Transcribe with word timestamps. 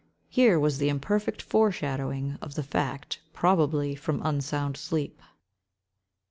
Here 0.29 0.59
was 0.59 0.79
the 0.79 0.89
imperfect 0.89 1.43
foreshadowing 1.43 2.39
of 2.41 2.55
the 2.55 2.63
fact, 2.63 3.21
probably 3.33 3.93
from 3.93 4.25
unsound 4.25 4.75
sleep. 4.75 5.21